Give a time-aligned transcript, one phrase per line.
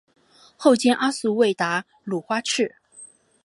[0.57, 2.73] 后兼阿速卫达鲁花赤。